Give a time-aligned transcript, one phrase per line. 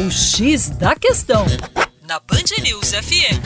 [0.00, 1.44] O X da Questão,
[2.08, 3.36] na Band News FM.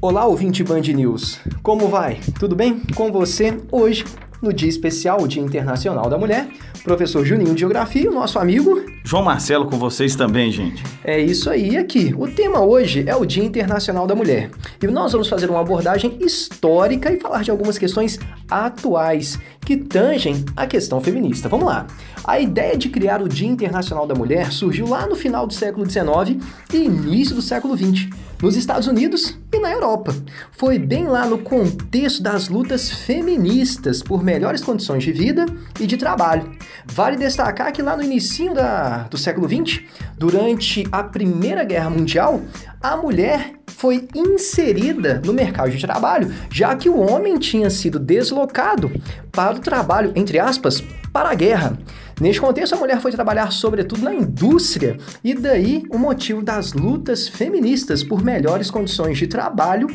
[0.00, 1.40] Olá, ouvinte Band News.
[1.60, 2.20] Como vai?
[2.38, 3.58] Tudo bem com você?
[3.72, 4.04] Hoje,
[4.40, 6.48] no dia especial, o Dia Internacional da Mulher,
[6.82, 10.82] professor Juninho de Geografia, o nosso amigo João Marcelo com vocês também, gente.
[11.04, 12.14] É isso aí, aqui.
[12.16, 14.50] O tema hoje é o Dia Internacional da Mulher.
[14.82, 18.18] E nós vamos fazer uma abordagem histórica e falar de algumas questões
[18.50, 21.50] atuais que tangem a questão feminista.
[21.50, 21.86] Vamos lá.
[22.24, 25.88] A ideia de criar o Dia Internacional da Mulher surgiu lá no final do século
[25.88, 28.08] XIX e início do século XX,
[28.44, 30.14] nos Estados Unidos e na Europa.
[30.52, 35.46] Foi bem lá no contexto das lutas feministas por melhores condições de vida
[35.80, 36.52] e de trabalho.
[36.84, 39.80] Vale destacar que lá no início da do século XX,
[40.18, 42.42] durante a Primeira Guerra Mundial,
[42.82, 48.92] a mulher foi inserida no mercado de trabalho, já que o homem tinha sido deslocado
[49.32, 51.78] para o trabalho, entre aspas, para a guerra.
[52.20, 57.28] Neste contexto, a mulher foi trabalhar sobretudo na indústria, e daí o motivo das lutas
[57.28, 59.88] feministas por melhores condições de trabalho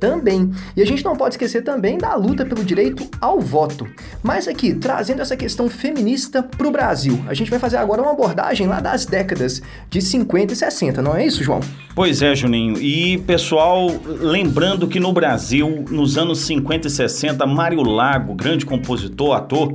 [0.00, 0.50] também.
[0.74, 3.86] E a gente não pode esquecer também da luta pelo direito ao voto.
[4.22, 8.12] Mas aqui, trazendo essa questão feminista para o Brasil, a gente vai fazer agora uma
[8.12, 11.60] abordagem lá das décadas de 50 e 60, não é isso, João?
[11.94, 12.80] Pois é, Juninho.
[12.80, 19.36] E pessoal, lembrando que no Brasil, nos anos 50 e 60, Mário Lago, grande compositor,
[19.36, 19.74] ator,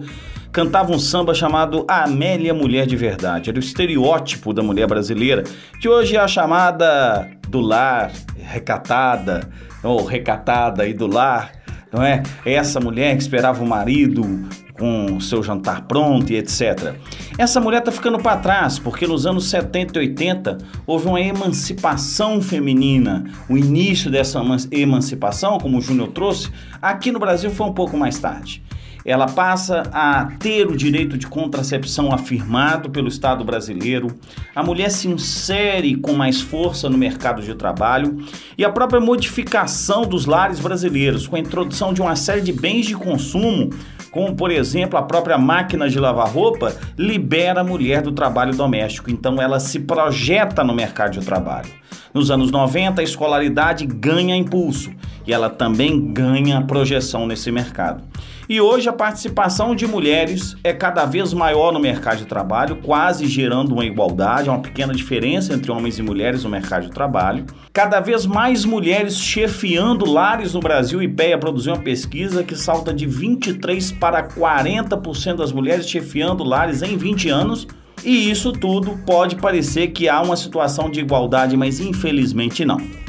[0.55, 3.49] cantava um samba chamado Amélia Mulher de Verdade.
[3.49, 5.43] Era o estereótipo da mulher brasileira,
[5.81, 9.49] que hoje é a chamada do lar, recatada,
[9.83, 11.51] ou recatada aí do lar,
[11.91, 12.23] não é?
[12.45, 14.47] Essa mulher que esperava o marido
[14.79, 16.95] com o seu jantar pronto e etc.
[17.37, 22.41] Essa mulher está ficando para trás, porque nos anos 70 e 80 houve uma emancipação
[22.41, 23.25] feminina.
[23.49, 26.49] O início dessa emancipação, como o Júnior trouxe,
[26.81, 28.63] aqui no Brasil foi um pouco mais tarde
[29.05, 34.07] ela passa a ter o direito de contracepção afirmado pelo Estado brasileiro,
[34.55, 38.17] a mulher se insere com mais força no mercado de trabalho.
[38.57, 42.87] E a própria modificação dos lares brasileiros, com a introdução de uma série de bens
[42.87, 43.69] de consumo,
[44.09, 49.11] como por exemplo a própria máquina de lavar roupa, libera a mulher do trabalho doméstico,
[49.11, 51.69] então ela se projeta no mercado de trabalho.
[52.11, 54.89] Nos anos 90, a escolaridade ganha impulso
[55.27, 58.03] e ela também ganha projeção nesse mercado.
[58.47, 63.25] E hoje a participação de mulheres é cada vez maior no mercado de trabalho, quase
[63.25, 67.45] gerando uma igualdade, uma pequena diferença entre homens e mulheres no mercado de trabalho.
[67.73, 70.99] Cada vez mais mulheres chefiando lares no Brasil.
[70.99, 76.83] O IPEA produziu uma pesquisa que salta de 23 para 40% das mulheres chefiando lares
[76.83, 77.67] em 20 anos.
[78.03, 83.04] E isso tudo pode parecer que há uma situação de igualdade, mas infelizmente não.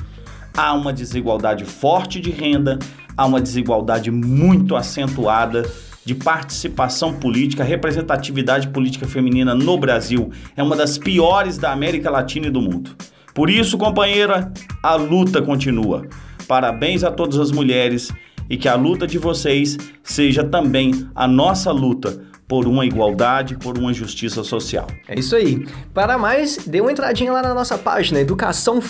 [0.56, 2.78] Há uma desigualdade forte de renda,
[3.15, 5.65] há uma desigualdade muito acentuada
[6.03, 12.47] de participação política, representatividade política feminina no Brasil é uma das piores da América Latina
[12.47, 12.97] e do mundo.
[13.34, 14.50] Por isso, companheira,
[14.83, 16.06] a luta continua.
[16.49, 18.11] Parabéns a todas as mulheres
[18.49, 22.19] e que a luta de vocês seja também a nossa luta
[22.49, 24.87] por uma igualdade, por uma justiça social.
[25.06, 25.66] É isso aí.
[25.93, 28.81] Para mais, dê uma entradinha lá na nossa página Educação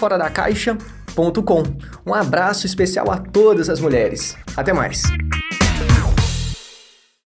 [2.07, 4.37] Um abraço especial a todas as mulheres.
[4.57, 5.03] Até mais!